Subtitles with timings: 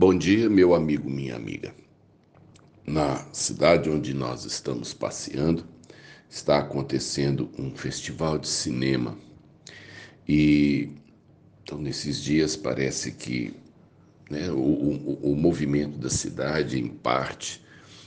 [0.00, 1.74] Bom dia, meu amigo, minha amiga.
[2.86, 5.66] Na cidade onde nós estamos passeando,
[6.26, 9.18] está acontecendo um festival de cinema.
[10.26, 10.88] E
[11.62, 13.54] então nesses dias parece que
[14.30, 17.62] né, o, o, o, movimento da cidade, em parte,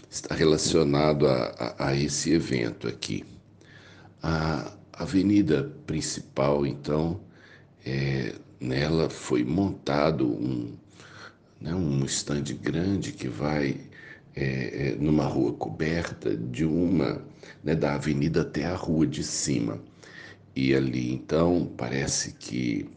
[0.10, 3.24] está relacionado a, a, a esse evento aqui.
[4.20, 7.22] A avenida principal, então,
[7.86, 10.76] é, nela foi montado um
[11.64, 13.80] né, um estande grande que vai
[14.36, 17.22] é, é, numa rua coberta de uma,
[17.64, 19.80] né, da avenida até a rua de cima.
[20.56, 22.90] E ali então parece que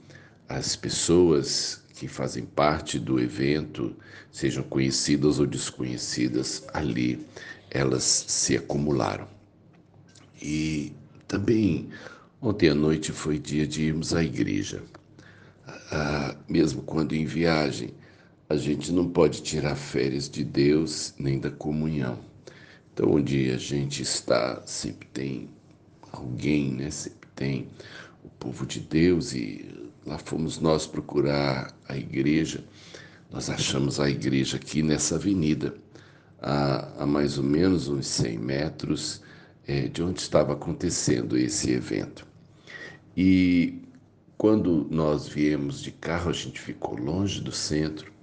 [0.49, 3.97] as pessoas que fazem parte do evento,
[4.31, 7.25] sejam conhecidas ou desconhecidas, ali
[7.71, 9.29] elas se acumularam.
[10.43, 10.93] E
[11.27, 11.89] também
[12.41, 14.83] ontem à noite foi dia de irmos à igreja.
[15.91, 17.95] Ah, mesmo quando em viagem,
[18.49, 22.19] a gente não pode tirar férias de Deus nem da comunhão.
[22.93, 25.51] Então, onde a gente está, sempre tem
[26.13, 26.91] alguém, né?
[26.91, 27.69] Sempre tem
[28.25, 32.65] o povo de Deus e lá fomos nós procurar a igreja.
[33.31, 35.75] Nós achamos a igreja aqui nessa avenida,
[36.41, 39.21] a, a mais ou menos uns 100 metros
[39.67, 42.25] é, de onde estava acontecendo esse evento.
[43.17, 43.83] E
[44.39, 48.16] quando nós viemos de carro, a gente ficou longe do centro,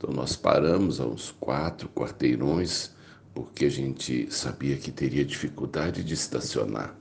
[0.00, 2.90] então nós paramos a uns quatro quarteirões,
[3.34, 6.96] porque a gente sabia que teria dificuldade de estacionar.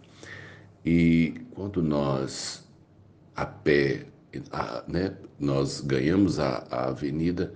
[0.86, 2.68] E quando nós,
[3.34, 4.06] a pé,
[4.52, 7.54] a, né, nós ganhamos a, a avenida,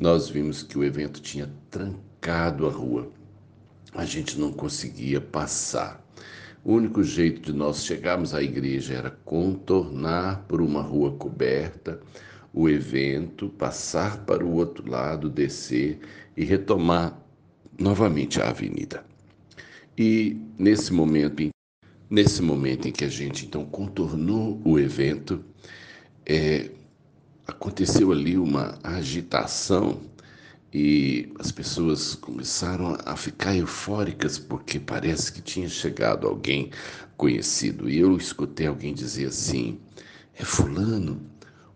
[0.00, 3.10] nós vimos que o evento tinha trancado a rua.
[3.92, 6.06] A gente não conseguia passar.
[6.62, 12.00] O único jeito de nós chegarmos à igreja era contornar por uma rua coberta
[12.54, 15.98] o evento, passar para o outro lado, descer
[16.36, 17.18] e retomar
[17.78, 19.04] novamente a avenida.
[19.98, 21.50] E nesse momento,
[22.08, 25.44] nesse momento em que a gente então contornou o evento,
[26.24, 26.70] é,
[27.46, 30.00] aconteceu ali uma agitação
[30.72, 36.70] e as pessoas começaram a ficar eufóricas porque parece que tinha chegado alguém
[37.16, 37.88] conhecido.
[37.88, 39.78] E eu escutei alguém dizer assim:
[40.34, 41.20] é Fulano,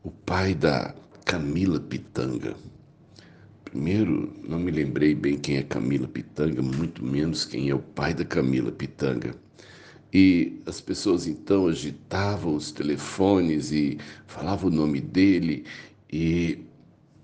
[0.02, 0.94] o pai da
[1.24, 2.54] Camila Pitanga.
[3.64, 8.14] Primeiro, não me lembrei bem quem é Camila Pitanga, muito menos quem é o pai
[8.14, 9.34] da Camila Pitanga.
[10.12, 15.64] E as pessoas então agitavam os telefones e falavam o nome dele,
[16.10, 16.64] e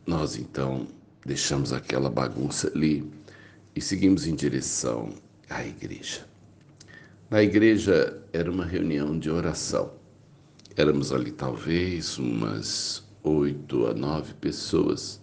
[0.06, 0.86] nós então
[1.24, 3.10] deixamos aquela bagunça ali
[3.74, 5.08] e seguimos em direção
[5.48, 6.26] à igreja.
[7.30, 10.03] Na igreja era uma reunião de oração.
[10.76, 15.20] Éramos ali talvez umas oito a nove pessoas.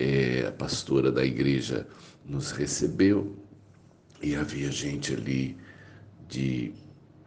[0.00, 1.86] É, a pastora da igreja
[2.24, 3.36] nos recebeu
[4.20, 5.56] e havia gente ali
[6.28, 6.72] de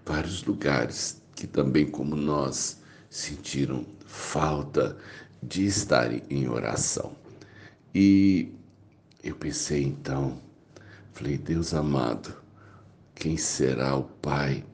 [0.05, 4.97] vários lugares que também, como nós, sentiram falta
[5.41, 7.15] de estar em oração.
[7.95, 8.51] E
[9.23, 10.41] eu pensei então,
[11.13, 12.33] falei, Deus amado,
[13.15, 14.65] quem será o pai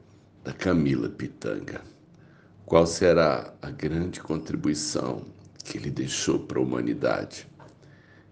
[0.42, 1.93] da Camila Pitanga?
[2.66, 5.22] Qual será a grande contribuição
[5.62, 7.46] que ele deixou para a humanidade?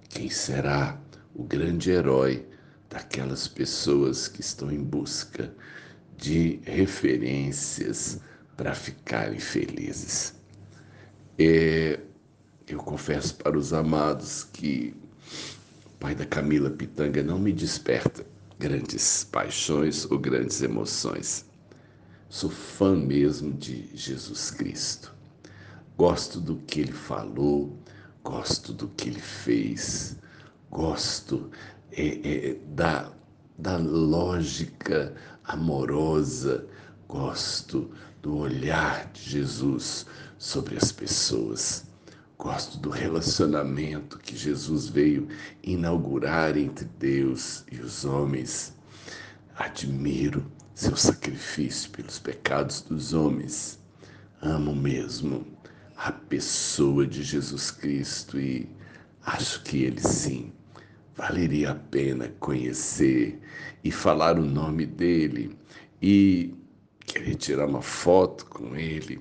[0.09, 0.99] Quem será
[1.35, 2.47] o grande herói
[2.89, 5.55] daquelas pessoas que estão em busca
[6.17, 8.21] de referências
[8.57, 10.35] para ficarem felizes?
[11.39, 12.01] É,
[12.67, 14.97] eu confesso para os amados que
[15.85, 18.25] o pai da Camila Pitanga não me desperta
[18.59, 21.52] grandes paixões ou grandes emoções
[22.33, 25.15] Sou fã mesmo de Jesus Cristo.
[25.99, 27.77] Gosto do que ele falou,
[28.25, 30.17] gosto do que ele fez,
[30.71, 31.51] gosto
[31.91, 32.07] é,
[32.49, 33.13] é, da,
[33.59, 36.67] da lógica amorosa,
[37.07, 37.91] gosto
[38.23, 40.07] do olhar de Jesus
[40.39, 41.85] sobre as pessoas.
[42.39, 45.29] Gosto do relacionamento que Jesus veio
[45.63, 48.73] inaugurar entre Deus e os homens.
[49.55, 53.79] Admiro seu sacrifício pelos pecados dos homens.
[54.41, 55.47] Amo mesmo
[55.97, 58.69] a pessoa de Jesus Cristo e
[59.25, 60.53] acho que ele sim
[61.15, 63.41] valeria a pena conhecer
[63.85, 65.57] e falar o nome dele
[66.01, 66.55] e
[67.07, 69.21] querer tirar uma foto com ele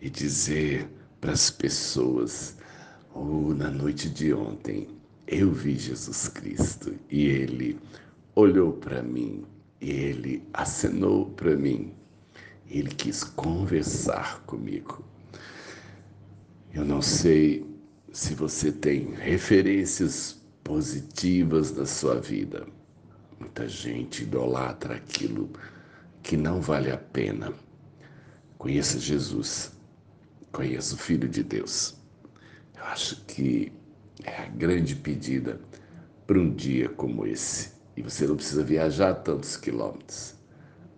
[0.00, 0.88] e dizer
[1.20, 2.56] para as pessoas:
[3.14, 4.88] oh, na noite de ontem
[5.26, 7.78] eu vi Jesus Cristo e ele
[8.34, 9.44] olhou para mim
[9.82, 11.92] e ele acenou para mim.
[12.70, 15.04] Ele quis conversar comigo.
[16.72, 17.66] Eu não sei
[18.12, 22.64] se você tem referências positivas da sua vida.
[23.40, 25.50] Muita gente idolatra aquilo
[26.22, 27.52] que não vale a pena.
[28.56, 29.72] Conheça Jesus,
[30.52, 31.96] conheça o Filho de Deus.
[32.76, 33.72] Eu acho que
[34.22, 35.60] é a grande pedida
[36.24, 37.71] para um dia como esse.
[37.96, 40.34] E você não precisa viajar tantos quilômetros,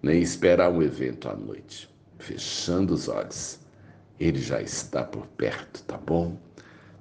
[0.02, 1.88] nem esperar um evento à noite.
[2.18, 3.58] Fechando os olhos,
[4.18, 6.38] ele já está por perto, tá bom?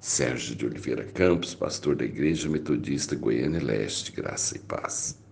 [0.00, 5.23] Sérgio de Oliveira Campos, pastor da Igreja Metodista Goiânia Leste, graça e paz.